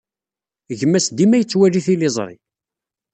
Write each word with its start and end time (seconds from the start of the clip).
Gma-s 0.79 1.07
dima 1.17 1.37
yettwali 1.37 1.81
tiliẓri. 1.85 2.35